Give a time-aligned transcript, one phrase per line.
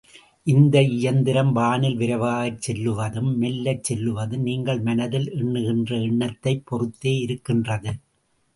[0.47, 7.93] இந்த இயந்திரம் வானில் விரைவாகச் செல்லுவதும் மெல்லச் செல்லுவதும் நீங்கள் மனத்தில் எண்ணுகின்ற எண்ணத்தைப் பொறுத்தே இருக்கின்றது.